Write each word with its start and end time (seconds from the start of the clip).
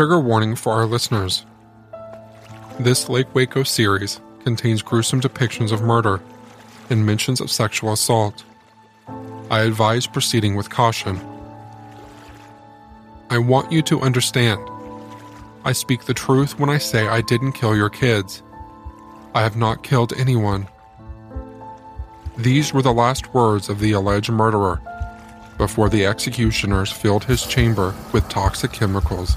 Trigger 0.00 0.18
warning 0.18 0.56
for 0.56 0.72
our 0.72 0.86
listeners. 0.86 1.44
This 2.78 3.10
Lake 3.10 3.34
Waco 3.34 3.64
series 3.64 4.18
contains 4.44 4.80
gruesome 4.80 5.20
depictions 5.20 5.72
of 5.72 5.82
murder 5.82 6.22
and 6.88 7.04
mentions 7.04 7.38
of 7.38 7.50
sexual 7.50 7.92
assault. 7.92 8.42
I 9.50 9.60
advise 9.60 10.06
proceeding 10.06 10.56
with 10.56 10.70
caution. 10.70 11.20
I 13.28 13.36
want 13.36 13.70
you 13.70 13.82
to 13.82 14.00
understand. 14.00 14.66
I 15.66 15.72
speak 15.72 16.06
the 16.06 16.14
truth 16.14 16.58
when 16.58 16.70
I 16.70 16.78
say 16.78 17.06
I 17.06 17.20
didn't 17.20 17.52
kill 17.52 17.76
your 17.76 17.90
kids. 17.90 18.42
I 19.34 19.42
have 19.42 19.56
not 19.56 19.82
killed 19.82 20.14
anyone. 20.14 20.66
These 22.38 22.72
were 22.72 22.80
the 22.80 22.94
last 22.94 23.34
words 23.34 23.68
of 23.68 23.80
the 23.80 23.92
alleged 23.92 24.32
murderer 24.32 24.80
before 25.58 25.90
the 25.90 26.06
executioners 26.06 26.90
filled 26.90 27.24
his 27.24 27.44
chamber 27.44 27.94
with 28.14 28.26
toxic 28.30 28.72
chemicals 28.72 29.36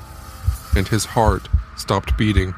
and 0.75 0.87
his 0.87 1.05
heart 1.05 1.47
stopped 1.75 2.17
beating. 2.17 2.53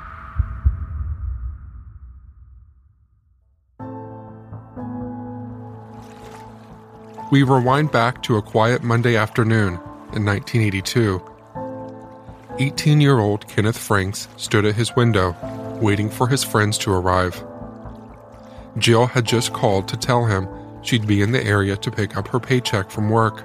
We 7.32 7.44
rewind 7.44 7.92
back 7.92 8.22
to 8.24 8.38
a 8.38 8.42
quiet 8.42 8.84
Monday 8.84 9.18
afternoon 9.18 9.74
in 10.14 10.24
1982. 10.24 11.22
18 12.60 13.02
year 13.02 13.20
old 13.20 13.48
Kenneth 13.48 13.78
Franks 13.78 14.28
stood 14.38 14.64
at 14.64 14.76
his 14.76 14.96
window, 14.96 15.36
waiting 15.82 16.10
for 16.10 16.28
his 16.28 16.44
friends 16.44 16.78
to 16.78 16.92
arrive. 16.92 17.44
Jill 18.78 19.08
had 19.08 19.26
just 19.26 19.54
called 19.54 19.88
to 19.88 19.98
tell 19.98 20.26
him 20.26 20.48
she'd 20.82 21.08
be 21.08 21.22
in 21.22 21.32
the 21.32 21.44
area 21.44 21.76
to 21.78 21.92
pick 21.92 22.16
up 22.16 22.28
her 22.30 22.40
paycheck 22.40 22.92
from 22.92 23.10
work, 23.10 23.44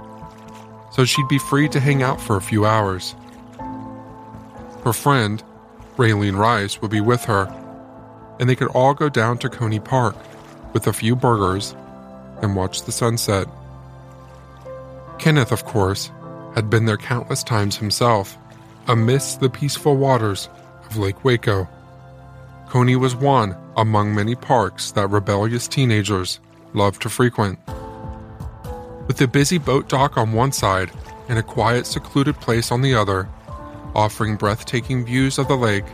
so 0.93 1.05
she'd 1.05 1.29
be 1.29 1.39
free 1.39 1.69
to 1.69 1.81
hang 1.81 2.03
out 2.03 2.21
for 2.21 2.37
a 2.37 2.43
few 2.43 2.67
hours. 2.67 3.15
Her 4.85 4.93
friend, 4.93 5.43
Raylene 5.97 6.39
Rice, 6.39 6.81
would 6.81 6.91
be 6.91 7.01
with 7.01 7.25
her, 7.25 7.47
and 8.39 8.49
they 8.49 8.57
could 8.57 8.69
all 8.69 8.95
go 8.95 9.09
down 9.09 9.39
to 9.39 9.51
Koehne 9.51 9.85
Park 9.85 10.17
with 10.73 10.87
a 10.87 10.93
few 10.93 11.15
burgers 11.15 11.75
and 12.41 12.57
watch 12.57 12.83
the 12.83 12.93
sunset. 12.93 13.47
Kenneth, 15.19 15.53
of 15.53 15.65
course, 15.65 16.11
had 16.55 16.71
been 16.71 16.87
there 16.87 16.97
countless 16.97 17.43
times 17.43 17.77
himself, 17.77 18.39
amidst 18.89 19.41
the 19.41 19.51
peaceful 19.51 19.97
waters 19.97 20.49
of 20.87 20.97
Lake 20.97 21.23
Waco. 21.25 21.69
Koehne 22.69 22.99
was 22.99 23.15
one 23.15 23.55
among 23.77 24.15
many 24.15 24.35
parks 24.35 24.93
that 24.93 25.11
rebellious 25.11 25.69
teenagers 25.69 26.41
loved 26.73 27.03
to 27.03 27.11
frequent. 27.11 27.59
With 29.07 29.21
a 29.21 29.29
busy 29.29 29.59
boat 29.59 29.89
dock 29.89 30.17
on 30.17 30.33
one 30.33 30.53
side 30.53 30.91
and 31.29 31.39
a 31.39 31.43
quiet, 31.43 31.87
secluded 31.87 32.37
place 32.41 32.73
on 32.73 32.81
the 32.81 32.95
other, 32.95 33.29
offering 33.95 34.37
breathtaking 34.37 35.05
views 35.05 35.39
of 35.39 35.49
the 35.49 35.57
lake 35.57 35.85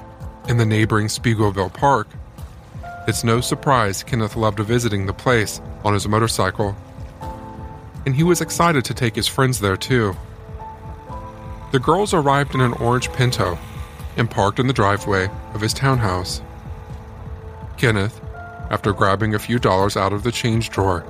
in 0.48 0.56
the 0.56 0.66
neighboring 0.66 1.06
Speegleville 1.06 1.72
Park, 1.72 2.08
it's 3.08 3.24
no 3.24 3.40
surprise 3.40 4.02
Kenneth 4.02 4.36
loved 4.36 4.58
visiting 4.60 5.06
the 5.06 5.12
place 5.12 5.60
on 5.84 5.94
his 5.94 6.08
motorcycle 6.08 6.76
and 8.06 8.14
he 8.14 8.22
was 8.22 8.40
excited 8.40 8.84
to 8.84 8.94
take 8.94 9.16
his 9.16 9.26
friends 9.26 9.60
there 9.60 9.76
too. 9.76 10.16
The 11.72 11.80
girls 11.80 12.14
arrived 12.14 12.54
in 12.54 12.60
an 12.60 12.72
orange 12.74 13.12
Pinto 13.12 13.58
and 14.16 14.30
parked 14.30 14.60
in 14.60 14.68
the 14.68 14.72
driveway 14.72 15.28
of 15.52 15.60
his 15.60 15.74
townhouse. 15.74 16.40
Kenneth, 17.76 18.20
after 18.70 18.92
grabbing 18.92 19.34
a 19.34 19.38
few 19.38 19.58
dollars 19.58 19.96
out 19.96 20.12
of 20.12 20.22
the 20.22 20.32
change 20.32 20.70
drawer 20.70 21.04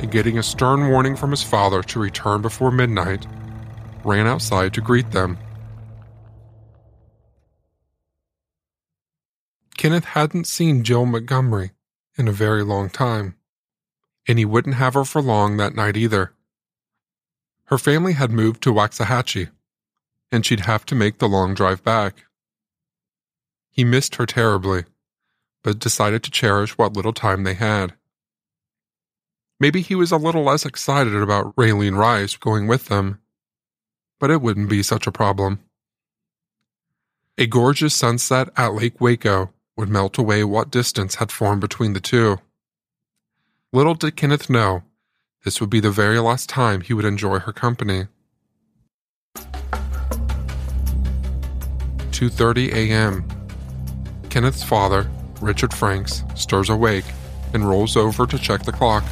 and 0.00 0.10
getting 0.10 0.38
a 0.38 0.42
stern 0.42 0.88
warning 0.88 1.16
from 1.16 1.30
his 1.30 1.42
father 1.42 1.82
to 1.84 2.00
return 2.00 2.42
before 2.42 2.70
midnight, 2.70 3.26
ran 4.04 4.26
outside 4.26 4.74
to 4.74 4.80
greet 4.80 5.12
them. 5.12 5.38
Kenneth 9.80 10.04
hadn't 10.04 10.46
seen 10.46 10.84
Jill 10.84 11.06
Montgomery 11.06 11.70
in 12.18 12.28
a 12.28 12.32
very 12.32 12.62
long 12.62 12.90
time, 12.90 13.36
and 14.28 14.38
he 14.38 14.44
wouldn't 14.44 14.74
have 14.74 14.92
her 14.92 15.06
for 15.06 15.22
long 15.22 15.56
that 15.56 15.74
night 15.74 15.96
either. 15.96 16.34
Her 17.64 17.78
family 17.78 18.12
had 18.12 18.30
moved 18.30 18.62
to 18.64 18.74
Waxahachie, 18.74 19.48
and 20.30 20.44
she'd 20.44 20.66
have 20.66 20.84
to 20.84 20.94
make 20.94 21.16
the 21.16 21.30
long 21.30 21.54
drive 21.54 21.82
back. 21.82 22.26
He 23.70 23.82
missed 23.82 24.16
her 24.16 24.26
terribly, 24.26 24.84
but 25.62 25.78
decided 25.78 26.22
to 26.24 26.30
cherish 26.30 26.76
what 26.76 26.92
little 26.92 27.14
time 27.14 27.44
they 27.44 27.54
had. 27.54 27.94
Maybe 29.58 29.80
he 29.80 29.94
was 29.94 30.12
a 30.12 30.18
little 30.18 30.42
less 30.42 30.66
excited 30.66 31.14
about 31.14 31.56
Raylene 31.56 31.96
Rice 31.96 32.36
going 32.36 32.66
with 32.66 32.88
them, 32.88 33.22
but 34.18 34.30
it 34.30 34.42
wouldn't 34.42 34.68
be 34.68 34.82
such 34.82 35.06
a 35.06 35.10
problem. 35.10 35.60
A 37.38 37.46
gorgeous 37.46 37.94
sunset 37.94 38.50
at 38.58 38.74
Lake 38.74 39.00
Waco 39.00 39.54
would 39.80 39.88
melt 39.88 40.18
away 40.18 40.44
what 40.44 40.70
distance 40.70 41.14
had 41.14 41.32
formed 41.32 41.62
between 41.62 41.94
the 41.94 42.00
two. 42.00 42.38
Little 43.72 43.94
did 43.94 44.14
Kenneth 44.14 44.50
know 44.50 44.82
this 45.42 45.58
would 45.58 45.70
be 45.70 45.80
the 45.80 45.90
very 45.90 46.18
last 46.18 46.50
time 46.50 46.82
he 46.82 46.92
would 46.92 47.06
enjoy 47.06 47.38
her 47.38 47.52
company. 47.52 48.06
2:30 52.12 52.74
a.m. 52.74 53.24
Kenneth's 54.28 54.62
father, 54.62 55.10
Richard 55.40 55.72
Franks, 55.72 56.24
stirs 56.34 56.68
awake 56.68 57.06
and 57.54 57.66
rolls 57.66 57.96
over 57.96 58.26
to 58.26 58.38
check 58.38 58.62
the 58.64 58.72
clock. 58.72 59.04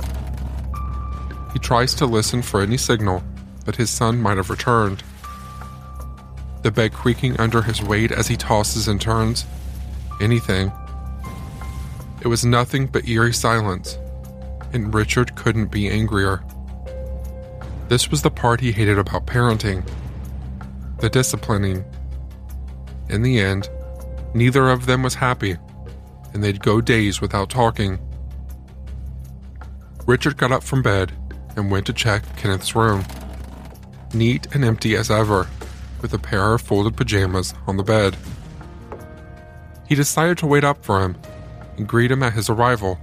He 1.55 1.59
tries 1.59 1.95
to 1.95 2.05
listen 2.05 2.43
for 2.43 2.61
any 2.61 2.77
signal 2.77 3.25
that 3.65 3.77
his 3.77 3.89
son 3.89 4.21
might 4.21 4.37
have 4.37 4.51
returned. 4.51 5.03
The 6.63 6.71
bed 6.71 6.93
creaking 6.93 7.41
under 7.41 7.63
his 7.63 7.81
weight 7.81 8.13
as 8.13 8.27
he 8.27 8.37
tosses 8.37 8.87
and 8.87 9.01
turns. 9.01 9.47
Anything. 10.21 10.73
It 12.21 12.29
was 12.29 12.45
nothing 12.45 12.87
but 12.87 13.09
eerie 13.09 13.33
silence 13.33 13.99
and 14.73 14.93
Richard 14.95 15.35
couldn't 15.35 15.71
be 15.71 15.89
angrier. 15.89 16.43
This 17.89 18.11
was 18.11 18.23
the 18.23 18.31
part 18.31 18.61
he 18.61 18.73
hated 18.73 18.99
about 18.99 19.27
parenting 19.27 19.89
the 20.99 21.09
disciplining. 21.09 21.85
In 23.09 23.23
the 23.23 23.39
end, 23.39 23.71
neither 24.35 24.69
of 24.69 24.87
them 24.87 25.05
was 25.05 25.15
happy, 25.15 25.57
and 26.35 26.43
they'd 26.43 26.61
go 26.61 26.81
days 26.81 27.21
without 27.21 27.49
talking. 27.49 28.01
Richard 30.05 30.37
got 30.37 30.51
up 30.51 30.65
from 30.65 30.83
bed 30.83 31.13
and 31.55 31.71
went 31.71 31.87
to 31.87 31.93
check 31.93 32.25
Kenneth's 32.37 32.75
room. 32.75 33.05
Neat 34.13 34.49
and 34.55 34.65
empty 34.65 34.97
as 34.97 35.09
ever, 35.09 35.47
with 36.03 36.13
a 36.15 36.19
pair 36.19 36.55
of 36.55 36.63
folded 36.63 36.97
pajamas 36.97 37.55
on 37.69 37.77
the 37.77 37.85
bed. 37.85 38.17
He 39.89 39.95
decided 39.95 40.39
to 40.39 40.47
wait 40.47 40.65
up 40.65 40.85
for 40.85 41.01
him 41.01 41.17
and 41.77 41.89
greet 41.89 42.11
him 42.11 42.23
at 42.23 42.35
his 42.35 42.51
arrival 42.51 42.99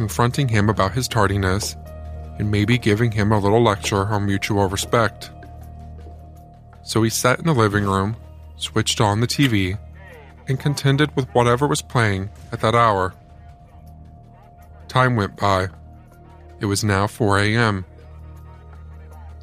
confronting 0.00 0.48
him 0.48 0.70
about 0.70 0.92
his 0.92 1.06
tardiness, 1.06 1.76
and 2.38 2.50
maybe 2.50 2.78
giving 2.78 3.12
him 3.12 3.30
a 3.30 3.38
little 3.38 3.62
lecture 3.62 4.06
on 4.06 4.24
mutual 4.24 4.66
respect. 4.66 5.30
So 6.82 7.02
he 7.02 7.10
sat 7.10 7.38
in 7.38 7.44
the 7.44 7.52
living 7.52 7.84
room, 7.84 8.16
switched 8.56 9.02
on 9.02 9.20
the 9.20 9.26
TV, 9.26 9.78
and 10.48 10.58
contended 10.58 11.14
with 11.14 11.28
whatever 11.34 11.66
was 11.66 11.82
playing 11.82 12.30
at 12.50 12.60
that 12.60 12.74
hour. 12.74 13.12
Time 14.88 15.16
went 15.16 15.36
by. 15.36 15.68
It 16.60 16.64
was 16.64 16.82
now 16.82 17.06
4 17.06 17.38
a.m. 17.40 17.84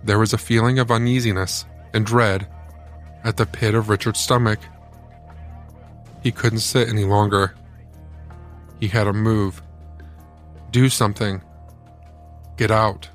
There 0.04 0.18
was 0.18 0.33
a 0.33 0.39
feeling 0.39 0.80
of 0.80 0.89
uneasiness 0.89 1.65
and 1.94 2.04
dread 2.04 2.48
at 3.24 3.38
the 3.38 3.45
pit 3.45 3.75
of 3.75 3.89
Richard's 3.89 4.21
stomach. 4.21 4.57
He 6.27 6.33
couldn't 6.33 6.59
sit 6.59 6.89
any 6.89 7.06
longer. 7.06 7.56
He 8.81 8.89
had 8.89 9.06
to 9.06 9.13
move. 9.13 9.62
Do 10.71 10.89
something. 10.89 11.41
Get 12.57 12.69
out. 12.69 13.07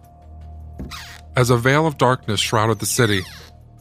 As 1.36 1.50
a 1.50 1.58
veil 1.58 1.86
of 1.86 1.98
darkness 1.98 2.40
shrouded 2.40 2.78
the 2.78 2.86
city, 2.86 3.20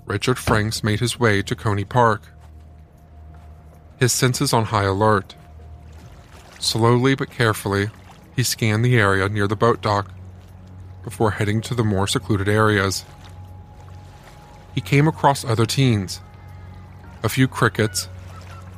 Richard 0.05 0.37
Franks 0.37 0.83
made 0.83 0.99
his 0.99 1.17
way 1.17 1.41
to 1.43 1.55
Koehne 1.55 1.87
Park. 1.87 2.23
His 4.01 4.11
senses 4.11 4.51
on 4.51 4.65
high 4.65 4.83
alert. 4.83 5.33
Slowly 6.59 7.15
but 7.15 7.31
carefully, 7.31 7.89
he 8.35 8.43
scanned 8.43 8.83
the 8.83 8.97
area 8.97 9.29
near 9.29 9.47
the 9.47 9.55
boat 9.55 9.81
dock 9.81 10.11
before 11.05 11.31
heading 11.31 11.61
to 11.61 11.73
the 11.73 11.85
more 11.85 12.05
secluded 12.05 12.49
areas. 12.49 13.05
He 14.75 14.81
came 14.81 15.07
across 15.07 15.45
other 15.45 15.65
teens, 15.65 16.19
a 17.23 17.29
few 17.29 17.47
crickets, 17.47 18.09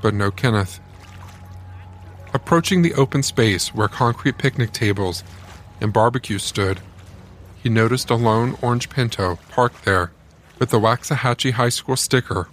but 0.03 0.13
no 0.13 0.29
Kenneth. 0.29 0.81
Approaching 2.33 2.81
the 2.81 2.93
open 2.93 3.23
space 3.23 3.73
where 3.73 3.87
concrete 3.87 4.37
picnic 4.37 4.73
tables 4.73 5.23
and 5.79 5.93
barbecues 5.93 6.43
stood, 6.43 6.81
he 7.63 7.69
noticed 7.69 8.09
a 8.09 8.15
lone 8.15 8.57
orange 8.61 8.89
Pinto 8.89 9.39
parked 9.49 9.85
there 9.85 10.11
with 10.59 10.71
the 10.71 10.79
Waxahachie 10.79 11.53
High 11.53 11.69
School 11.69 11.95
sticker 11.95 12.49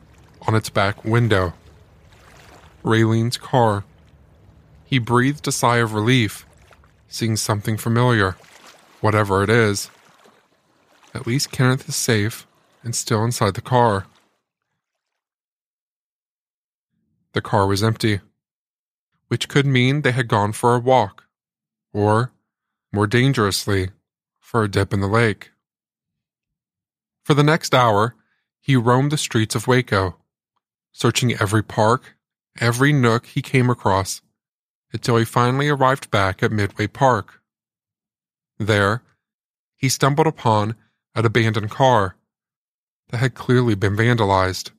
on 0.47 0.55
its 0.55 0.70
back 0.70 1.05
window. 1.05 1.52
Raylene's 2.85 3.37
car. 3.37 3.82
He 4.85 5.00
breathed 5.00 5.46
a 5.49 5.53
sigh 5.53 5.79
of 5.79 5.93
relief, 5.93 6.46
seeing 7.08 7.37
something 7.37 7.76
familiar, 7.76 8.37
whatever 9.00 9.43
it 9.43 9.50
is. 9.50 9.91
At 11.12 11.26
least 11.26 11.50
Kenneth 11.50 11.88
is 11.88 11.96
safe 11.96 12.46
and 12.85 12.94
still 12.94 13.25
inside 13.25 13.55
the 13.55 13.61
car. 13.61 14.06
The 17.32 17.41
car 17.41 17.67
was 17.67 17.82
empty, 17.82 18.21
which 19.29 19.49
could 19.49 19.67
mean 19.67 20.03
they 20.03 20.12
had 20.12 20.27
gone 20.27 20.53
for 20.53 20.75
a 20.75 20.81
walk, 20.81 21.25
or, 21.93 22.32
more 22.93 23.06
dangerously, 23.06 23.91
for 24.41 24.65
a 24.65 24.69
dip 24.69 24.93
in 24.93 25.00
the 25.00 25.06
lake. 25.06 25.53
For 27.25 27.35
the 27.35 27.44
next 27.44 27.75
hour, 27.75 28.17
he 28.61 28.75
roamed 28.75 29.12
the 29.12 29.19
streets 29.19 29.55
of 29.55 29.69
Waco, 29.69 30.17
searching 30.93 31.35
every 31.35 31.62
park, 31.62 32.17
every 32.61 32.93
nook 32.93 33.27
he 33.27 33.43
came 33.43 33.71
across, 33.71 34.23
until 34.93 35.17
he 35.17 35.25
finally 35.25 35.69
arrived 35.69 36.11
back 36.11 36.43
at 36.43 36.50
Midway 36.50 36.88
Park. 36.88 37.41
There, 38.59 39.05
he 39.77 39.88
stumbled 39.88 40.27
upon 40.27 40.75
an 41.15 41.25
abandoned 41.25 41.71
car 41.71 42.17
that 43.11 43.19
had 43.19 43.35
clearly 43.35 43.77
been 43.77 43.97
vandalized, 43.97 44.71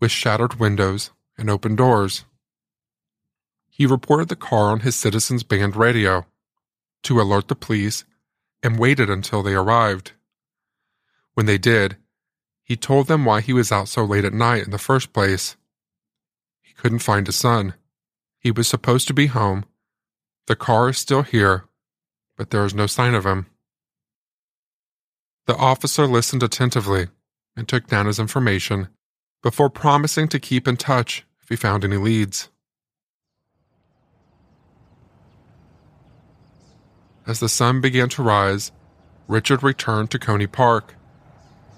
with 0.00 0.12
shattered 0.12 0.60
windows 0.60 1.10
and 1.42 1.50
open 1.50 1.74
doors. 1.74 2.24
He 3.68 3.84
reported 3.84 4.28
the 4.28 4.36
car 4.36 4.70
on 4.70 4.80
his 4.80 4.94
Citizens 4.94 5.42
Band 5.42 5.74
radio 5.74 6.24
to 7.02 7.20
alert 7.20 7.48
the 7.48 7.56
police 7.56 8.04
and 8.62 8.78
waited 8.78 9.10
until 9.10 9.42
they 9.42 9.54
arrived. 9.54 10.12
When 11.34 11.46
they 11.46 11.58
did, 11.58 11.96
he 12.62 12.76
told 12.76 13.08
them 13.08 13.24
why 13.24 13.40
he 13.40 13.52
was 13.52 13.72
out 13.72 13.88
so 13.88 14.04
late 14.04 14.24
at 14.24 14.32
night 14.32 14.62
in 14.62 14.70
the 14.70 14.78
first 14.78 15.12
place. 15.12 15.56
He 16.60 16.74
couldn't 16.74 17.00
find 17.00 17.26
his 17.26 17.36
son. 17.36 17.74
He 18.38 18.52
was 18.52 18.68
supposed 18.68 19.08
to 19.08 19.14
be 19.14 19.26
home. 19.26 19.64
The 20.46 20.54
car 20.54 20.90
is 20.90 20.98
still 20.98 21.22
here, 21.22 21.64
but 22.36 22.50
there 22.50 22.64
is 22.64 22.72
no 22.72 22.86
sign 22.86 23.14
of 23.14 23.26
him. 23.26 23.46
The 25.46 25.56
officer 25.56 26.06
listened 26.06 26.44
attentively 26.44 27.08
and 27.56 27.66
took 27.66 27.88
down 27.88 28.06
his 28.06 28.20
information 28.20 28.88
before 29.42 29.70
promising 29.70 30.28
to 30.28 30.38
keep 30.38 30.68
in 30.68 30.76
touch 30.76 31.26
if 31.42 31.48
he 31.48 31.56
found 31.56 31.84
any 31.84 31.96
leads. 31.96 32.48
As 37.26 37.40
the 37.40 37.48
sun 37.48 37.80
began 37.80 38.08
to 38.10 38.22
rise, 38.22 38.72
Richard 39.28 39.62
returned 39.62 40.10
to 40.10 40.18
Koehne 40.18 40.50
Park, 40.50 40.94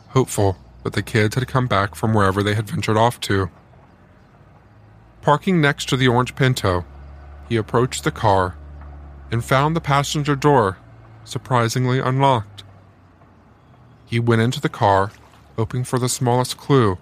hopeful 0.09 0.57
that 0.83 0.95
the 0.95 1.03
kids 1.03 1.35
had 1.35 1.49
come 1.49 1.67
back 1.67 1.95
from 1.95 2.15
wherever 2.15 2.43
they 2.43 2.55
had 2.55 2.69
ventured 2.69 2.97
off 2.97 3.21
to. 3.21 3.51
Parking 5.23 5.61
next 5.61 5.89
to 5.89 5.97
the 5.97 6.09
orange 6.09 6.35
Pinto, 6.35 6.85
he 7.49 7.57
approached 7.57 8.05
the 8.05 8.11
car 8.11 8.57
and 9.31 9.45
found 9.45 9.75
the 9.75 9.81
passenger 9.81 10.37
door 10.37 10.79
surprisingly 11.25 11.99
unlocked. 11.99 12.63
He 14.07 14.21
went 14.21 14.43
into 14.43 14.61
the 14.61 14.69
car, 14.69 15.11
hoping 15.57 15.85
for 15.85 15.99
the 15.99 16.09
smallest 16.09 16.57
clue. 16.57 16.99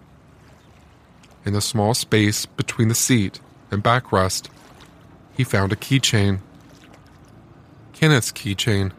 In 1.44 1.52
the 1.52 1.60
small 1.60 1.94
space 1.94 2.46
between 2.46 2.88
the 2.88 2.94
seat 2.94 3.40
and 3.70 3.82
backrest, 3.82 4.48
he 5.36 5.44
found 5.44 5.72
a 5.72 5.76
keychain. 5.76 6.40
Kenneth's 7.92 8.32
keychain. 8.32 8.92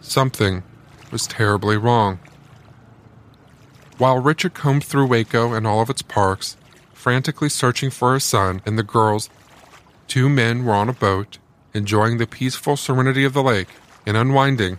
Something 0.00 0.62
was 1.10 1.26
terribly 1.26 1.76
wrong. 1.76 2.18
While 3.98 4.18
Richard 4.18 4.54
combed 4.54 4.84
through 4.84 5.06
Waco 5.06 5.52
and 5.52 5.66
all 5.66 5.80
of 5.80 5.90
its 5.90 6.02
parks, 6.02 6.56
frantically 6.92 7.48
searching 7.48 7.90
for 7.90 8.14
his 8.14 8.24
son 8.24 8.60
and 8.66 8.78
the 8.78 8.82
girls, 8.82 9.30
two 10.08 10.28
men 10.28 10.64
were 10.64 10.74
on 10.74 10.88
a 10.88 10.92
boat, 10.92 11.38
enjoying 11.72 12.18
the 12.18 12.26
peaceful 12.26 12.76
serenity 12.76 13.24
of 13.24 13.32
the 13.32 13.42
lake 13.42 13.68
and 14.04 14.16
unwinding 14.16 14.78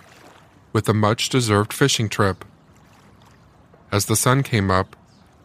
with 0.73 0.89
a 0.89 0.93
much 0.93 1.29
deserved 1.29 1.73
fishing 1.73 2.09
trip. 2.09 2.43
As 3.91 4.05
the 4.05 4.15
sun 4.15 4.43
came 4.43 4.69
up, 4.69 4.95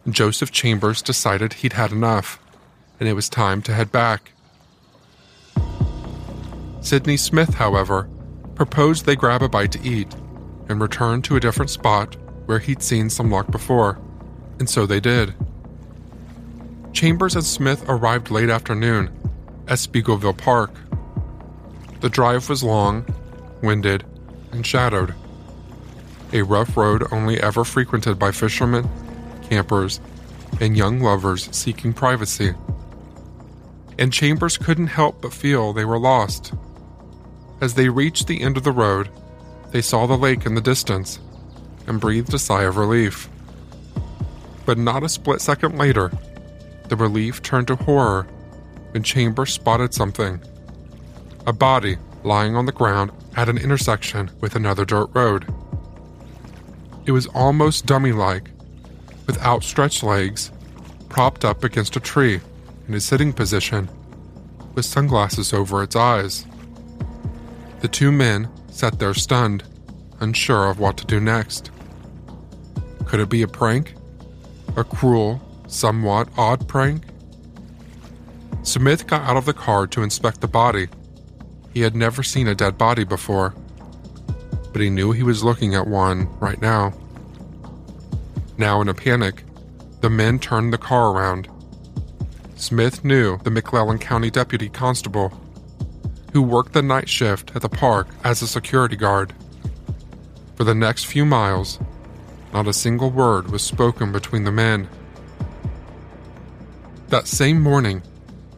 Joseph 0.09 0.51
Chambers 0.51 1.01
decided 1.01 1.53
he'd 1.53 1.73
had 1.73 1.91
enough, 1.91 2.39
and 2.99 3.07
it 3.07 3.13
was 3.13 3.29
time 3.29 3.61
to 3.63 3.73
head 3.73 3.91
back. 3.91 4.33
Sidney 6.81 7.15
Smith, 7.15 7.53
however, 7.53 8.09
proposed 8.55 9.05
they 9.05 9.15
grab 9.15 9.41
a 9.41 9.47
bite 9.47 9.71
to 9.71 9.81
eat 9.87 10.13
and 10.67 10.81
return 10.81 11.21
to 11.21 11.37
a 11.37 11.39
different 11.39 11.71
spot 11.71 12.17
where 12.45 12.59
he'd 12.59 12.83
seen 12.83 13.09
some 13.09 13.31
luck 13.31 13.49
before, 13.49 13.97
and 14.59 14.69
so 14.69 14.85
they 14.85 14.99
did. 14.99 15.33
Chambers 16.91 17.35
and 17.35 17.45
Smith 17.45 17.85
arrived 17.87 18.29
late 18.29 18.49
afternoon 18.49 19.09
at 19.67 19.77
Speegleville 19.79 20.37
Park. 20.37 20.71
The 22.01 22.09
drive 22.09 22.49
was 22.49 22.61
long, 22.61 23.05
winded, 23.61 24.03
and 24.51 24.67
shadowed. 24.67 25.15
A 26.33 26.41
rough 26.41 26.75
road 26.75 27.05
only 27.11 27.39
ever 27.39 27.63
frequented 27.63 28.19
by 28.19 28.31
fishermen, 28.31 28.89
campers, 29.53 29.99
and 30.59 30.75
young 30.75 30.99
lovers 30.99 31.47
seeking 31.51 31.93
privacy. 31.93 32.55
And 33.99 34.11
Chambers 34.11 34.57
couldn't 34.57 34.87
help 34.87 35.21
but 35.21 35.31
feel 35.31 35.73
they 35.73 35.85
were 35.85 35.99
lost. 35.99 36.53
As 37.61 37.75
they 37.75 37.87
reached 37.87 38.25
the 38.25 38.41
end 38.41 38.57
of 38.57 38.63
the 38.63 38.71
road, 38.71 39.09
they 39.71 39.81
saw 39.81 40.07
the 40.07 40.17
lake 40.17 40.47
in 40.47 40.55
the 40.55 40.61
distance 40.61 41.19
and 41.85 42.01
breathed 42.01 42.33
a 42.33 42.39
sigh 42.39 42.63
of 42.63 42.77
relief. 42.77 43.29
But 44.65 44.79
not 44.79 45.03
a 45.03 45.09
split 45.09 45.39
second 45.39 45.77
later, 45.77 46.11
the 46.89 46.95
relief 46.95 47.43
turned 47.43 47.67
to 47.67 47.75
horror 47.75 48.23
when 48.89 49.03
Chambers 49.03 49.53
spotted 49.53 49.93
something 49.93 50.41
a 51.45 51.53
body 51.53 51.97
lying 52.23 52.55
on 52.55 52.65
the 52.65 52.71
ground 52.71 53.11
at 53.35 53.49
an 53.49 53.57
intersection 53.57 54.31
with 54.39 54.55
another 54.55 54.85
dirt 54.85 55.09
road. 55.13 55.45
It 57.05 57.11
was 57.11 57.27
almost 57.27 57.85
dummy 57.85 58.13
like, 58.13 58.52
with 59.25 59.41
outstretched 59.41 60.03
legs, 60.03 60.51
propped 61.09 61.45
up 61.45 61.63
against 61.63 61.95
a 61.95 61.99
tree 61.99 62.41
in 62.87 62.93
a 62.93 62.99
sitting 62.99 63.33
position, 63.33 63.89
with 64.73 64.85
sunglasses 64.85 65.53
over 65.53 65.83
its 65.83 65.95
eyes. 65.95 66.45
The 67.81 67.87
two 67.87 68.11
men 68.11 68.49
sat 68.69 68.99
there 68.99 69.13
stunned, 69.13 69.63
unsure 70.19 70.69
of 70.69 70.79
what 70.79 70.97
to 70.97 71.05
do 71.05 71.19
next. 71.19 71.69
Could 73.05 73.19
it 73.19 73.29
be 73.29 73.41
a 73.41 73.47
prank? 73.47 73.93
A 74.75 74.83
cruel, 74.83 75.41
somewhat 75.67 76.29
odd 76.37 76.67
prank? 76.67 77.03
Smith 78.63 79.05
got 79.07 79.21
out 79.21 79.37
of 79.37 79.45
the 79.45 79.53
car 79.53 79.85
to 79.87 80.01
inspect 80.01 80.41
the 80.41 80.47
body. 80.47 80.87
He 81.73 81.81
had 81.81 81.95
never 81.95 82.23
seen 82.23 82.47
a 82.47 82.55
dead 82.55 82.77
body 82.77 83.03
before, 83.03 83.53
but 84.71 84.81
he 84.81 84.89
knew 84.89 85.11
he 85.11 85.23
was 85.23 85.43
looking 85.43 85.75
at 85.75 85.87
one 85.87 86.27
right 86.39 86.61
now. 86.61 86.93
Now, 88.57 88.81
in 88.81 88.87
a 88.87 88.93
panic, 88.93 89.43
the 90.01 90.09
men 90.09 90.37
turned 90.37 90.73
the 90.73 90.77
car 90.77 91.11
around. 91.11 91.49
Smith 92.55 93.03
knew 93.03 93.37
the 93.39 93.49
McLennan 93.49 93.99
County 93.99 94.29
Deputy 94.29 94.69
Constable, 94.69 95.31
who 96.33 96.41
worked 96.41 96.73
the 96.73 96.81
night 96.81 97.09
shift 97.09 97.55
at 97.55 97.61
the 97.61 97.69
park 97.69 98.07
as 98.23 98.41
a 98.41 98.47
security 98.47 98.95
guard. 98.95 99.33
For 100.55 100.63
the 100.63 100.75
next 100.75 101.05
few 101.05 101.25
miles, 101.25 101.79
not 102.53 102.67
a 102.67 102.73
single 102.73 103.09
word 103.09 103.49
was 103.49 103.63
spoken 103.63 104.11
between 104.11 104.43
the 104.43 104.51
men. 104.51 104.87
That 107.07 107.27
same 107.27 107.59
morning, 107.59 108.03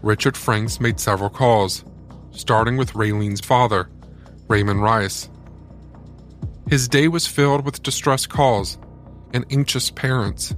Richard 0.02 0.36
Franks 0.36 0.82
made 0.82 1.00
several 1.00 1.30
calls, 1.30 1.86
starting 2.32 2.75
with 2.75 2.96
Raylene's 2.96 3.42
father, 3.42 3.90
Raymond 4.50 4.84
Rice. 4.84 5.30
His 6.70 6.90
day 6.90 7.08
was 7.08 7.28
filled 7.28 7.64
with 7.64 7.82
distress 7.82 8.25
calls 8.28 8.78
and 9.34 9.46
anxious 9.51 9.89
parents, 9.91 10.55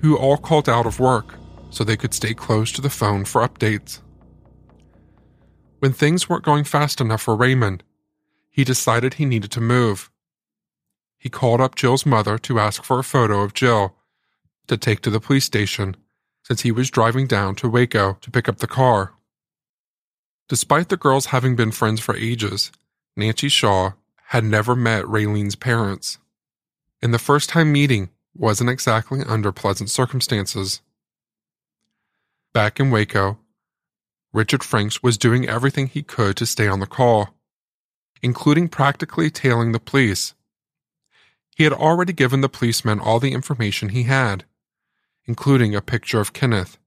who 0.00 0.16
all 0.16 0.36
called 0.36 0.68
out 0.68 0.86
of 0.86 1.00
work 1.00 1.34
so 1.70 1.84
they 1.84 1.96
could 1.96 2.12
stay 2.14 2.34
close 2.34 2.72
to 2.72 2.80
the 2.80 2.90
phone 2.90 3.24
for 3.24 3.46
updates. 3.46 4.00
When 5.78 5.92
things 5.92 6.28
weren't 6.28 6.44
going 6.44 6.64
fast 6.64 7.00
enough 7.00 7.22
for 7.22 7.34
Raymond, 7.34 7.82
he 8.50 8.64
decided 8.64 9.14
he 9.14 9.24
needed 9.24 9.50
to 9.52 9.60
move. 9.60 10.10
he 11.22 11.28
called 11.28 11.60
up 11.60 11.76
Jill's 11.76 12.04
mother 12.04 12.36
to 12.36 12.58
ask 12.58 12.82
for 12.82 12.98
a 12.98 13.04
photo 13.04 13.42
of 13.42 13.54
Jill 13.54 13.94
to 14.66 14.76
take 14.76 15.00
to 15.02 15.10
the 15.10 15.20
police 15.20 15.44
station 15.44 15.96
since 16.42 16.62
he 16.62 16.72
was 16.72 16.90
driving 16.90 17.28
down 17.28 17.54
to 17.54 17.68
Waco 17.68 18.18
to 18.20 18.30
pick 18.32 18.48
up 18.48 18.58
the 18.58 18.66
car. 18.66 19.12
Despite 20.48 20.88
the 20.88 20.96
girls 20.96 21.26
having 21.26 21.54
been 21.54 21.70
friends 21.70 22.00
for 22.00 22.16
ages, 22.16 22.72
Nancy 23.16 23.48
Shaw 23.48 23.92
had 24.30 24.44
never 24.44 24.74
met 24.74 25.04
Raylene's 25.04 25.54
parents. 25.54 26.18
And 27.02 27.12
the 27.12 27.18
first 27.18 27.50
time 27.50 27.72
meeting 27.72 28.10
wasn't 28.34 28.70
exactly 28.70 29.22
under 29.26 29.50
pleasant 29.50 29.90
circumstances. 29.90 30.80
Back 32.52 32.78
in 32.78 32.90
Waco, 32.90 33.38
Richard 34.32 34.62
Franks 34.62 35.02
was 35.02 35.18
doing 35.18 35.48
everything 35.48 35.88
he 35.88 36.02
could 36.02 36.36
to 36.36 36.46
stay 36.46 36.68
on 36.68 36.80
the 36.80 36.86
call, 36.86 37.34
including 38.22 38.68
practically 38.68 39.30
tailing 39.30 39.72
the 39.72 39.80
police. 39.80 40.34
He 41.56 41.64
had 41.64 41.72
already 41.72 42.12
given 42.12 42.40
the 42.40 42.48
policemen 42.48 43.00
all 43.00 43.20
the 43.20 43.32
information 43.32 43.90
he 43.90 44.04
had, 44.04 44.44
including 45.26 45.74
a 45.74 45.82
picture 45.82 46.20
of 46.20 46.32
Kenneth, 46.32 46.78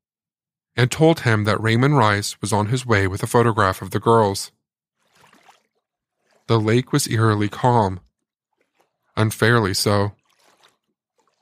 and 0.76 0.90
told 0.90 1.22
him 1.22 1.44
that 1.44 1.62
Raymond 1.62 1.98
Rice 1.98 2.40
was 2.42 2.52
on 2.52 2.68
his 2.68 2.86
way 2.86 3.08
with 3.08 3.22
a 3.22 3.28
photograph 3.28 3.82
of 3.82 3.92
the 3.92 4.00
girls. 4.00 4.52
The 6.48 6.60
lake 6.60 6.92
was 6.92 7.08
eerily 7.08 7.50
calm, 7.50 8.00
unfairly 9.18 9.74
so. 9.74 10.14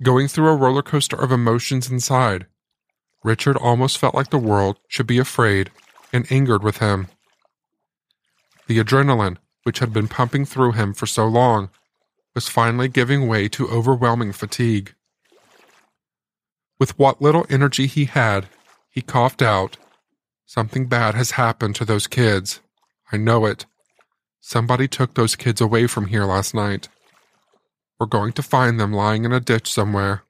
Going 0.01 0.27
through 0.27 0.49
a 0.49 0.55
roller 0.55 0.81
coaster 0.81 1.15
of 1.15 1.31
emotions 1.31 1.89
inside, 1.89 2.47
Richard 3.23 3.57
almost 3.57 3.97
felt 3.97 4.15
like 4.15 4.29
the 4.29 4.37
world 4.37 4.77
should 4.87 5.07
be 5.07 5.17
afraid 5.17 5.71
and 6.11 6.29
angered 6.31 6.63
with 6.63 6.77
him. 6.77 7.07
The 8.67 8.79
adrenaline, 8.79 9.37
which 9.63 9.79
had 9.79 9.93
been 9.93 10.07
pumping 10.07 10.45
through 10.45 10.73
him 10.73 10.93
for 10.93 11.05
so 11.05 11.25
long, 11.25 11.69
was 12.35 12.49
finally 12.49 12.87
giving 12.87 13.27
way 13.27 13.47
to 13.49 13.67
overwhelming 13.69 14.33
fatigue. 14.33 14.93
With 16.79 16.97
what 16.99 17.21
little 17.21 17.45
energy 17.49 17.87
he 17.87 18.05
had, 18.05 18.47
he 18.89 19.01
coughed 19.01 19.41
out, 19.41 19.77
Something 20.45 20.85
bad 20.87 21.15
has 21.15 21.31
happened 21.31 21.75
to 21.77 21.85
those 21.85 22.05
kids. 22.05 22.59
I 23.11 23.17
know 23.17 23.45
it. 23.45 23.65
Somebody 24.39 24.87
took 24.87 25.13
those 25.13 25.35
kids 25.35 25.61
away 25.61 25.87
from 25.87 26.07
here 26.07 26.25
last 26.25 26.53
night. 26.53 26.89
We're 28.03 28.07
going 28.07 28.33
to 28.33 28.43
find 28.43 28.81
them 28.81 28.91
lying 28.91 29.23
in 29.23 29.31
a 29.31 29.39
ditch 29.39 29.71
somewhere. 29.71 30.23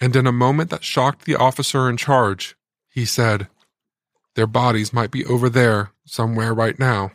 And 0.00 0.14
in 0.14 0.24
a 0.24 0.30
moment 0.30 0.70
that 0.70 0.84
shocked 0.84 1.24
the 1.24 1.34
officer 1.34 1.90
in 1.90 1.96
charge, 1.96 2.54
he 2.88 3.04
said, 3.04 3.48
Their 4.36 4.46
bodies 4.46 4.92
might 4.92 5.10
be 5.10 5.24
over 5.24 5.48
there, 5.48 5.90
somewhere 6.06 6.54
right 6.54 6.78
now. 6.78 7.10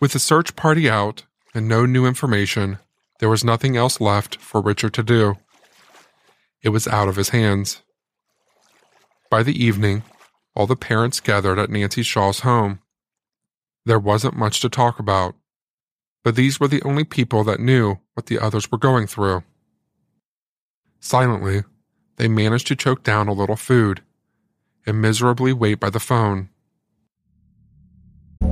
With 0.00 0.14
the 0.14 0.18
search 0.18 0.56
party 0.56 0.90
out 0.90 1.26
and 1.54 1.68
no 1.68 1.86
new 1.86 2.06
information, 2.06 2.80
there 3.20 3.28
was 3.28 3.44
nothing 3.44 3.76
else 3.76 4.00
left 4.00 4.34
for 4.40 4.60
Richard 4.60 4.92
to 4.94 5.04
do. 5.04 5.36
It 6.64 6.70
was 6.70 6.88
out 6.88 7.06
of 7.06 7.14
his 7.14 7.28
hands. 7.28 7.82
By 9.30 9.44
the 9.44 9.64
evening, 9.64 10.02
all 10.56 10.66
the 10.66 10.74
parents 10.74 11.20
gathered 11.20 11.60
at 11.60 11.70
Nancy 11.70 12.02
Shaw's 12.02 12.40
home. 12.40 12.80
There 13.86 14.00
wasn't 14.00 14.36
much 14.36 14.58
to 14.58 14.68
talk 14.68 14.98
about, 14.98 15.36
but 16.22 16.36
these 16.36 16.60
were 16.60 16.68
the 16.68 16.82
only 16.82 17.04
people 17.04 17.44
that 17.44 17.60
knew 17.60 17.98
what 18.14 18.26
the 18.26 18.38
others 18.38 18.70
were 18.70 18.78
going 18.78 19.06
through. 19.06 19.42
Silently, 21.00 21.64
they 22.16 22.28
managed 22.28 22.66
to 22.66 22.76
choke 22.76 23.02
down 23.02 23.28
a 23.28 23.32
little 23.32 23.56
food 23.56 24.02
and 24.86 25.00
miserably 25.00 25.52
wait 25.52 25.80
by 25.80 25.90
the 25.90 26.00
phone 26.00 26.50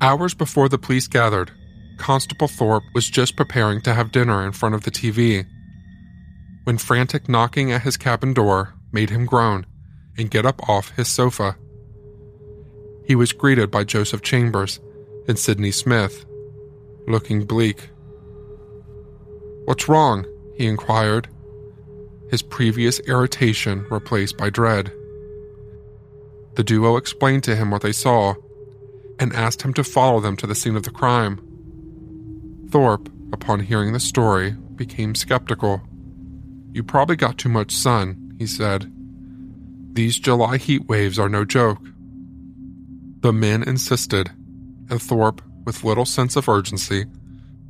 Hours 0.00 0.32
before 0.32 0.68
the 0.68 0.78
police 0.78 1.08
gathered, 1.08 1.50
Constable 1.96 2.46
Thorpe 2.46 2.84
was 2.94 3.10
just 3.10 3.36
preparing 3.36 3.80
to 3.82 3.94
have 3.94 4.12
dinner 4.12 4.46
in 4.46 4.52
front 4.52 4.76
of 4.76 4.84
the 4.84 4.92
TV 4.92 5.44
when 6.64 6.78
frantic 6.78 7.28
knocking 7.28 7.72
at 7.72 7.82
his 7.82 7.96
cabin 7.96 8.34
door 8.34 8.74
made 8.92 9.10
him 9.10 9.24
groan 9.24 9.66
and 10.16 10.30
get 10.30 10.46
up 10.46 10.68
off 10.68 10.90
his 10.90 11.08
sofa. 11.08 11.56
He 13.06 13.16
was 13.16 13.32
greeted 13.32 13.70
by 13.70 13.84
Joseph 13.84 14.22
Chambers 14.22 14.78
and 15.26 15.38
Sidney 15.38 15.70
Smith, 15.70 16.26
looking 17.06 17.44
bleak. 17.44 17.88
What's 19.64 19.88
wrong? 19.88 20.26
he 20.54 20.66
inquired, 20.66 21.28
his 22.30 22.42
previous 22.42 23.00
irritation 23.00 23.86
replaced 23.90 24.36
by 24.36 24.50
dread. 24.50 24.92
The 26.54 26.64
duo 26.64 26.96
explained 26.96 27.44
to 27.44 27.56
him 27.56 27.70
what 27.70 27.82
they 27.82 27.92
saw 27.92 28.34
and 29.18 29.32
asked 29.34 29.62
him 29.62 29.74
to 29.74 29.84
follow 29.84 30.20
them 30.20 30.36
to 30.36 30.46
the 30.46 30.54
scene 30.54 30.76
of 30.76 30.84
the 30.84 30.90
crime. 30.90 31.40
Thorpe, 32.70 33.10
upon 33.32 33.60
hearing 33.60 33.92
the 33.92 34.00
story, 34.00 34.52
became 34.76 35.14
skeptical. 35.14 35.82
You 36.72 36.82
probably 36.84 37.16
got 37.16 37.38
too 37.38 37.48
much 37.48 37.72
sun, 37.72 38.36
he 38.38 38.46
said. 38.46 38.92
These 39.94 40.18
July 40.18 40.58
heat 40.58 40.86
waves 40.86 41.18
are 41.18 41.28
no 41.28 41.44
joke. 41.44 41.82
The 43.20 43.32
men 43.32 43.62
insisted, 43.62 44.30
and 44.88 45.02
Thorpe, 45.02 45.42
with 45.64 45.82
little 45.82 46.04
sense 46.04 46.36
of 46.36 46.48
urgency, 46.48 47.06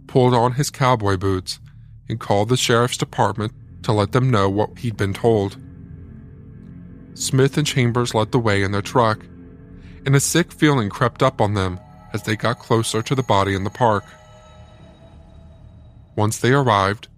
pulled 0.06 0.34
on 0.34 0.52
his 0.52 0.70
cowboy 0.70 1.16
boots 1.16 1.60
and 2.08 2.20
called 2.20 2.48
the 2.48 2.56
sheriff's 2.56 2.96
department 2.96 3.52
to 3.82 3.92
let 3.92 4.12
them 4.12 4.30
know 4.30 4.48
what 4.50 4.78
he'd 4.78 4.96
been 4.96 5.14
told. 5.14 5.56
Smith 7.14 7.56
and 7.56 7.66
Chambers 7.66 8.14
led 8.14 8.30
the 8.30 8.38
way 8.38 8.62
in 8.62 8.72
their 8.72 8.82
truck 8.82 9.24
and 10.08 10.16
a 10.16 10.20
sick 10.20 10.50
feeling 10.50 10.88
crept 10.88 11.22
up 11.22 11.38
on 11.38 11.52
them 11.52 11.78
as 12.14 12.22
they 12.22 12.34
got 12.34 12.58
closer 12.58 13.02
to 13.02 13.14
the 13.14 13.22
body 13.22 13.54
in 13.54 13.64
the 13.64 13.68
park. 13.68 14.02
Once 16.16 16.38
they 16.38 16.50
arrived, 16.50 17.08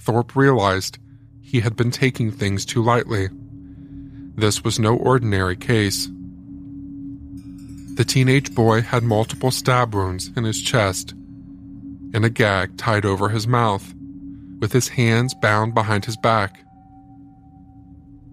Thorpe 0.00 0.34
realized 0.34 0.98
he 1.40 1.60
had 1.60 1.76
been 1.76 1.92
taking 1.92 2.32
things 2.32 2.66
too 2.66 2.82
lightly. 2.82 3.28
This 4.34 4.64
was 4.64 4.80
no 4.80 4.96
ordinary 4.96 5.54
case. 5.54 6.08
The 7.94 8.04
teenage 8.04 8.52
boy 8.52 8.80
had 8.80 9.04
multiple 9.04 9.52
stab 9.52 9.94
wounds 9.94 10.32
in 10.36 10.42
his 10.42 10.60
chest 10.60 11.12
and 11.12 12.24
a 12.24 12.30
gag 12.30 12.76
tied 12.76 13.04
over 13.04 13.28
his 13.28 13.46
mouth, 13.46 13.94
with 14.58 14.72
his 14.72 14.88
hands 14.88 15.34
bound 15.34 15.72
behind 15.72 16.04
his 16.04 16.16
back. 16.16 16.58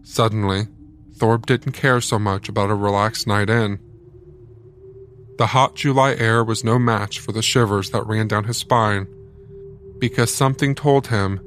Suddenly, 0.01 0.69
Thorpe 1.17 1.45
didn't 1.45 1.73
care 1.73 2.01
so 2.01 2.17
much 2.17 2.49
about 2.49 2.71
a 2.71 2.73
relaxed 2.75 3.27
night 3.27 3.51
in. 3.51 3.77
The 5.41 5.47
hot 5.47 5.73
July 5.73 6.13
air 6.13 6.43
was 6.43 6.63
no 6.63 6.77
match 6.77 7.19
for 7.19 7.31
the 7.31 7.41
shivers 7.41 7.89
that 7.89 8.05
ran 8.05 8.27
down 8.27 8.43
his 8.43 8.57
spine, 8.57 9.07
because 9.97 10.31
something 10.31 10.75
told 10.75 11.07
him 11.07 11.39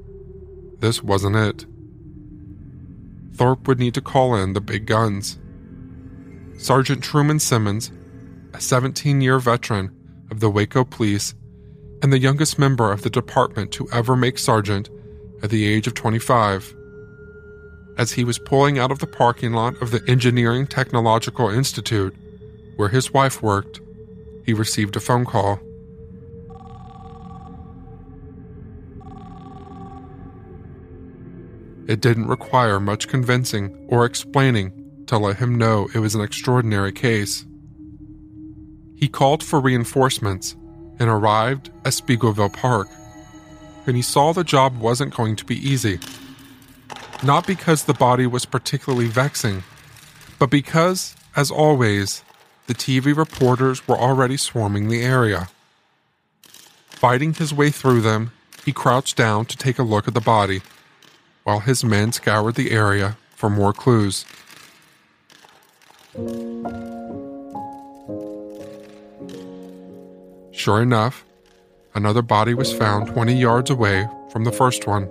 this 0.81 1.01
wasn't 1.01 1.37
it. 1.37 1.65
Thorpe 3.37 3.69
would 3.69 3.79
need 3.79 3.95
to 3.95 4.01
call 4.01 4.35
in 4.35 4.53
the 4.53 4.61
big 4.61 4.87
guns. 4.87 5.39
Sergeant 6.59 7.05
Truman 7.05 7.39
Simmons, 7.39 7.93
a 8.53 8.61
17 8.61 9.21
year 9.21 9.39
veteran 9.39 9.95
of 10.29 10.41
the 10.41 10.51
Waco 10.51 10.83
Police 10.83 11.37
and 12.03 12.13
the 12.13 12.19
youngest 12.19 12.59
member 12.59 12.91
of 12.91 13.03
the 13.03 13.11
department 13.11 13.71
to 13.75 13.89
ever 13.93 14.17
make 14.17 14.39
sergeant 14.39 14.91
at 15.41 15.51
the 15.51 15.69
age 15.69 15.87
of 15.87 15.95
25. 15.95 16.75
As 17.97 18.11
he 18.11 18.25
was 18.25 18.41
pulling 18.41 18.77
out 18.77 18.91
of 18.91 18.99
the 18.99 19.07
parking 19.07 19.53
lot 19.53 19.81
of 19.81 19.93
the 19.93 20.03
Engineering 20.09 20.67
Technological 20.67 21.49
Institute, 21.49 22.17
where 22.75 22.89
his 22.89 23.13
wife 23.13 23.41
worked, 23.41 23.81
he 24.45 24.53
received 24.53 24.97
a 24.97 25.01
phone 25.01 25.25
call. 25.25 25.59
It 31.87 32.01
didn't 32.01 32.29
require 32.29 32.81
much 32.81 33.09
convincing 33.09 33.87
or 33.89 34.07
explaining 34.07 35.05
to 35.07 35.19
let 35.19 35.37
him 35.37 35.57
know 35.57 35.89
it 35.95 35.99
was 35.99 36.15
an 36.15 36.23
extraordinary 36.23 36.93
case. 36.93 37.45
He 38.97 39.09
called 39.09 39.43
for 39.43 39.61
reinforcements 39.61 40.57
and 40.99 41.11
arrived 41.11 41.71
at 41.85 41.93
Speegleville 41.93 42.53
Park, 42.53 42.89
and 43.87 43.97
he 43.97 44.03
saw 44.03 44.33
the 44.33 44.45
job 44.45 44.79
wasn't 44.79 45.15
going 45.15 45.37
to 45.37 45.45
be 45.45 45.57
easy. 45.57 45.99
Not 47.23 47.47
because 47.47 47.85
the 47.85 47.95
body 47.95 48.27
was 48.27 48.47
particularly 48.47 49.09
vexing, 49.09 49.63
but 50.39 50.51
because, 50.51 51.15
as 51.37 51.51
always, 51.51 52.23
the 52.67 52.75
TV 52.75 53.17
reporters 53.17 53.87
were 53.87 53.97
already 53.97 54.37
swarming 54.37 54.89
the 54.89 55.03
area. 55.03 55.49
Fighting 56.89 57.35
his 57.35 57.53
way 57.53 57.71
through 57.71 58.01
them, 58.01 58.33
he 58.65 58.73
crouched 58.73 59.17
down 59.17 59.45
to 59.47 59.57
take 59.57 59.79
a 59.79 59.83
look 59.83 60.09
at 60.09 60.15
the 60.15 60.21
body, 60.21 60.63
while 61.43 61.61
his 61.61 61.85
men 61.85 62.13
scoured 62.13 62.55
the 62.55 62.71
area 62.71 63.19
for 63.37 63.51
more 63.51 63.75
clues. 63.75 64.25
Sure 70.53 70.81
enough, 70.81 71.25
another 71.95 72.23
body 72.23 72.55
was 72.55 72.73
found 72.73 73.09
20 73.09 73.35
yards 73.35 73.69
away 73.69 74.09
from 74.31 74.45
the 74.45 74.53
first 74.53 74.87
one. 74.87 75.03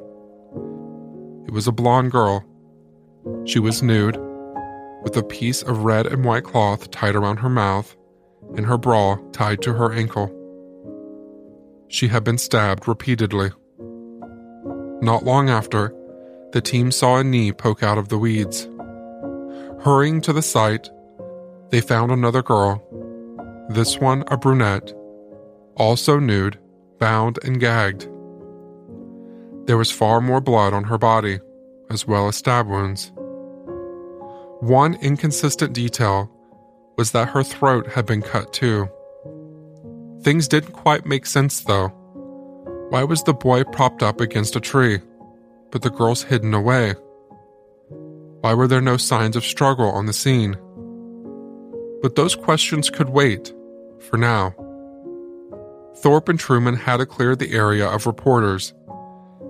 It 1.46 1.52
was 1.52 1.68
a 1.68 1.72
blonde 1.72 2.12
girl. 2.12 2.44
She 3.46 3.60
was 3.60 3.84
nude, 3.84 4.18
with 5.04 5.18
a 5.18 5.24
piece 5.24 5.62
of 5.62 5.84
red 5.84 6.08
and 6.08 6.26
white 6.26 6.44
cloth 6.44 6.90
tied 6.92 7.16
around 7.16 7.38
her 7.38 7.50
mouth 7.50 7.96
and 8.56 8.66
her 8.66 8.78
bra 8.78 9.18
tied 9.32 9.62
to 9.62 9.74
her 9.74 9.92
ankle. 9.92 10.32
She 11.88 12.08
had 12.08 12.24
been 12.24 12.38
stabbed 12.38 12.88
repeatedly. 12.88 13.52
Not 15.02 15.24
long 15.24 15.50
after, 15.50 15.94
the 16.52 16.62
team 16.62 16.92
saw 16.92 17.18
a 17.18 17.24
knee 17.24 17.52
poke 17.52 17.84
out 17.84 17.98
of 17.98 18.10
the 18.10 18.18
weeds. 18.18 18.70
Hurrying 19.82 20.22
to 20.22 20.34
the 20.34 20.42
site, 20.42 20.90
they 21.70 21.82
found 21.82 22.12
another 22.12 22.42
girl, 22.42 22.82
this 23.70 23.98
one 24.00 24.24
a 24.28 24.38
brunette, 24.38 24.94
also 25.76 26.20
nude, 26.20 26.60
bound 27.00 27.40
and 27.44 27.60
gagged. 27.60 28.08
There 29.66 29.78
was 29.78 29.92
far 29.92 30.22
more 30.22 30.42
blood 30.42 30.74
on 30.74 30.84
her 30.86 30.98
body, 30.98 31.40
as 31.90 32.08
well 32.08 32.28
as 32.28 32.36
stab 32.36 32.68
wounds. 32.68 33.12
One 34.64 34.94
inconsistent 35.02 35.74
detail 35.74 36.32
was 36.98 37.12
that 37.12 37.28
her 37.32 37.44
throat 37.44 37.86
had 37.86 38.06
been 38.06 38.22
cut 38.22 38.54
too. 38.54 38.88
Things 40.22 40.48
didn't 40.48 40.72
quite 40.72 41.06
make 41.06 41.26
sense 41.26 41.60
though. 41.60 41.90
Why 42.88 43.04
was 43.04 43.24
the 43.24 43.34
boy 43.34 43.66
propped 43.66 44.02
up 44.02 44.22
against 44.22 44.56
a 44.56 44.62
tree, 44.62 45.02
but 45.70 45.82
the 45.82 45.90
girl's 45.90 46.24
hidden 46.24 46.54
away? 46.54 46.94
Why 48.40 48.54
were 48.54 48.70
there 48.70 48.80
no 48.80 48.96
signs 48.96 49.36
of 49.36 49.44
struggle 49.44 49.92
on 49.92 50.06
the 50.06 50.14
scene? 50.14 50.56
But 52.02 52.16
those 52.16 52.34
questions 52.34 52.90
could 52.90 53.10
wait, 53.10 53.54
for 54.00 54.16
now. 54.16 54.56
Thorpe 55.98 56.30
and 56.30 56.40
Truman 56.40 56.78
had 56.78 56.98
to 56.98 57.06
clear 57.06 57.36
the 57.36 57.52
area 57.52 57.90
of 57.90 58.06
reporters 58.06 58.74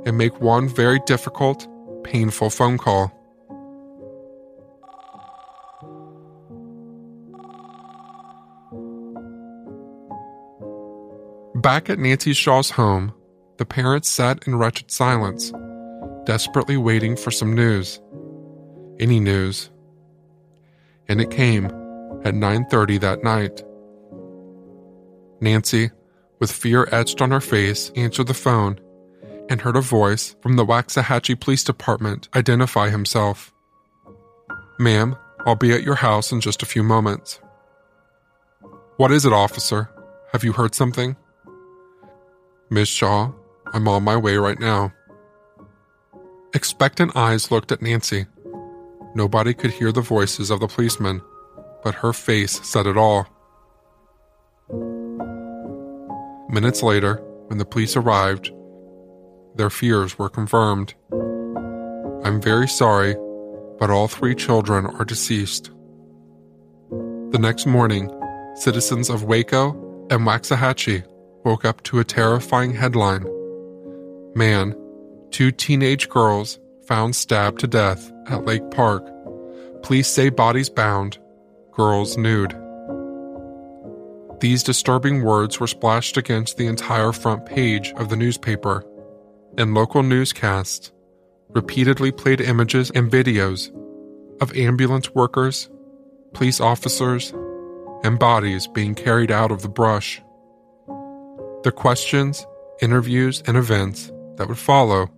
and 0.07 0.17
make 0.17 0.41
one 0.41 0.67
very 0.67 0.99
difficult, 1.05 1.67
painful 2.03 2.49
phone 2.49 2.79
call. 2.79 3.11
Back 11.63 11.89
at 11.89 11.97
Nancy 11.97 12.33
Shaw's 12.33 12.71
home, 12.71 13.13
the 13.55 13.63
parents 13.63 14.09
sat 14.09 14.45
in 14.45 14.57
wretched 14.57 14.91
silence, 14.91 15.53
desperately 16.25 16.75
waiting 16.75 17.15
for 17.15 17.31
some 17.31 17.55
news. 17.55 18.01
Any 18.99 19.21
news. 19.21 19.71
And 21.07 21.21
it 21.21 21.31
came 21.31 21.67
at 22.25 22.35
9:30 22.35 22.97
that 22.97 23.23
night. 23.23 23.63
Nancy, 25.39 25.89
with 26.41 26.51
fear 26.51 26.89
etched 26.91 27.21
on 27.21 27.31
her 27.31 27.39
face, 27.39 27.93
answered 27.95 28.27
the 28.27 28.33
phone 28.33 28.77
and 29.47 29.61
heard 29.61 29.77
a 29.77 29.81
voice 29.81 30.35
from 30.41 30.57
the 30.57 30.65
Waxahachie 30.65 31.39
Police 31.39 31.63
Department 31.63 32.27
identify 32.35 32.89
himself. 32.89 33.53
Ma'am, 34.79 35.15
I'll 35.45 35.55
be 35.55 35.71
at 35.71 35.83
your 35.83 35.95
house 35.95 36.33
in 36.33 36.41
just 36.41 36.61
a 36.61 36.65
few 36.65 36.83
moments. 36.83 37.39
What 38.97 39.13
is 39.13 39.25
it, 39.25 39.31
officer? 39.31 39.89
Have 40.33 40.43
you 40.43 40.51
heard 40.51 40.75
something? 40.75 41.15
Miss 42.73 42.89
Shaw, 42.89 43.31
I'm 43.71 43.87
on 43.87 44.01
my 44.01 44.17
way 44.17 44.35
right 44.37 44.59
now. 44.59 44.91
Expectant 46.55 47.15
eyes 47.15 47.51
looked 47.51 47.71
at 47.71 47.83
Nancy. 47.83 48.25
Nobody 49.13 49.53
could 49.53 49.69
hear 49.69 49.91
the 49.91 50.01
voices 50.01 50.49
of 50.49 50.59
the 50.59 50.67
policemen, 50.67 51.21
but 51.83 51.93
her 51.93 52.13
face 52.13 52.59
said 52.67 52.87
it 52.87 52.97
all. 52.97 53.27
Minutes 56.49 56.81
later, 56.81 57.17
when 57.45 57.59
the 57.59 57.65
police 57.65 57.95
arrived, 57.95 58.51
their 59.53 59.69
fears 59.69 60.17
were 60.17 60.29
confirmed. 60.29 60.95
I'm 62.23 62.41
very 62.41 62.67
sorry, 62.67 63.15
but 63.77 63.91
all 63.91 64.07
three 64.07 64.33
children 64.33 64.87
are 64.87 65.05
deceased. 65.05 65.69
The 66.89 67.39
next 67.39 67.67
morning, 67.67 68.09
citizens 68.55 69.11
of 69.11 69.25
Waco 69.25 69.73
and 70.09 70.25
Waxahachie 70.25 71.05
woke 71.43 71.65
up 71.65 71.81
to 71.83 71.99
a 71.99 72.03
terrifying 72.03 72.73
headline 72.73 73.25
Man, 74.35 74.75
two 75.29 75.51
teenage 75.51 76.09
girls 76.09 76.59
found 76.87 77.15
stabbed 77.15 77.59
to 77.59 77.67
death 77.67 78.11
at 78.27 78.45
Lake 78.45 78.71
Park. 78.71 79.07
Police 79.83 80.07
say 80.07 80.29
bodies 80.29 80.71
bound, 80.71 81.19
girls 81.71 82.17
nude. 82.17 82.57
These 84.39 84.63
disturbing 84.63 85.21
words 85.21 85.59
were 85.59 85.67
splashed 85.67 86.17
against 86.17 86.57
the 86.57 86.65
entire 86.65 87.11
front 87.11 87.45
page 87.45 87.93
of 87.95 88.09
the 88.09 88.15
newspaper, 88.15 88.83
and 89.55 89.75
local 89.75 90.01
newscasts 90.01 90.91
repeatedly 91.49 92.11
played 92.11 92.41
images 92.41 92.89
and 92.95 93.11
videos 93.11 93.71
of 94.41 94.57
ambulance 94.57 95.13
workers, 95.13 95.69
police 96.33 96.59
officers, 96.59 97.35
and 98.03 98.17
bodies 98.17 98.65
being 98.65 98.95
carried 98.95 99.31
out 99.31 99.51
of 99.51 99.61
the 99.61 99.69
brush. 99.69 100.22
The 101.63 101.71
questions, 101.71 102.45
interviews, 102.81 103.41
and 103.47 103.55
events 103.55 104.11
that 104.35 104.49
would 104.49 104.57
follow 104.57 105.09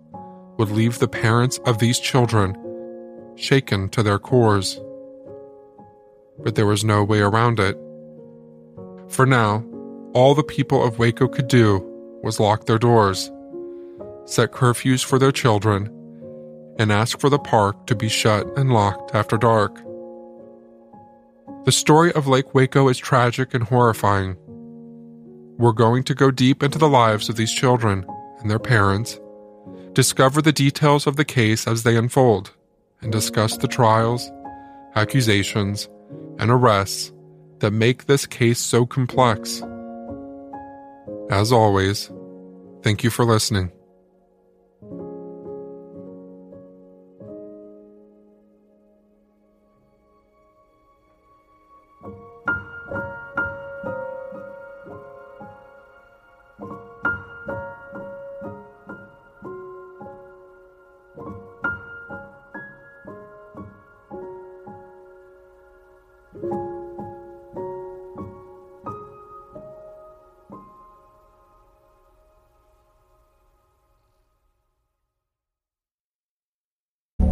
would 0.59 0.69
leave 0.69 0.99
the 0.99 1.07
parents 1.07 1.59
of 1.65 1.79
these 1.79 1.99
children 1.99 2.55
shaken 3.35 3.89
to 3.89 4.03
their 4.03 4.19
cores. 4.19 4.79
But 6.37 6.53
there 6.53 6.67
was 6.67 6.83
no 6.83 7.03
way 7.03 7.19
around 7.19 7.59
it. 7.59 7.75
For 9.09 9.25
now, 9.25 9.65
all 10.13 10.35
the 10.35 10.43
people 10.43 10.85
of 10.85 10.99
Waco 10.99 11.27
could 11.27 11.47
do 11.47 11.83
was 12.21 12.39
lock 12.39 12.65
their 12.65 12.77
doors, 12.77 13.31
set 14.25 14.51
curfews 14.51 15.03
for 15.03 15.17
their 15.17 15.31
children, 15.31 15.89
and 16.77 16.91
ask 16.91 17.19
for 17.19 17.29
the 17.29 17.39
park 17.39 17.87
to 17.87 17.95
be 17.95 18.07
shut 18.07 18.45
and 18.55 18.71
locked 18.71 19.15
after 19.15 19.37
dark. 19.37 19.75
The 21.65 21.71
story 21.71 22.11
of 22.13 22.27
Lake 22.27 22.53
Waco 22.53 22.87
is 22.87 22.99
tragic 22.99 23.55
and 23.55 23.63
horrifying. 23.63 24.37
We're 25.57 25.71
going 25.71 26.03
to 26.03 26.13
go 26.13 26.31
deep 26.31 26.63
into 26.63 26.77
the 26.77 26.89
lives 26.89 27.29
of 27.29 27.37
these 27.37 27.53
children 27.53 28.05
and 28.39 28.51
their 28.51 28.59
parents, 28.59 29.19
discover 29.93 30.41
the 30.41 30.51
details 30.51 31.07
of 31.07 31.15
the 31.15 31.23
case 31.23 31.65
as 31.65 31.83
they 31.83 31.95
unfold, 31.95 32.51
and 33.01 33.11
discuss 33.11 33.55
the 33.55 33.67
trials, 33.67 34.29
accusations, 34.95 35.87
and 36.39 36.51
arrests 36.51 37.13
that 37.59 37.71
make 37.71 38.05
this 38.05 38.25
case 38.25 38.59
so 38.59 38.85
complex. 38.85 39.63
As 41.29 41.51
always, 41.51 42.11
thank 42.83 43.03
you 43.03 43.09
for 43.09 43.23
listening. 43.23 43.71